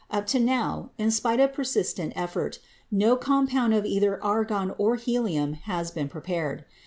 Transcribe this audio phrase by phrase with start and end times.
[0.09, 2.57] Up to now, in spite of persistent effort,
[2.89, 6.65] no compound of either argon or helium has been prepared.